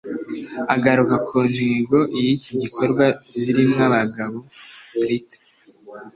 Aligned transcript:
Agaruka 0.75 1.15
ku 1.27 1.35
ntego 1.51 1.97
y’iki 2.21 2.51
gikorwa 2.61 3.05
Zirimwabagabo 3.41 4.37
Rita 5.07 5.37